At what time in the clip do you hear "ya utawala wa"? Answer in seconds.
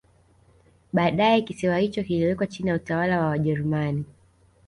2.69-3.25